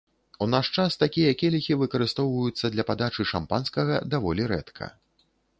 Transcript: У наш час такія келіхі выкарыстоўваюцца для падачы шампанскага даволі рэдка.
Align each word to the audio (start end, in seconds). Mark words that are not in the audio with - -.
У 0.45 0.45
наш 0.53 0.69
час 0.83 0.95
такія 1.03 1.33
келіхі 1.41 1.77
выкарыстоўваюцца 1.83 2.65
для 2.77 2.87
падачы 2.89 3.29
шампанскага 3.33 4.03
даволі 4.15 4.51
рэдка. 4.55 4.85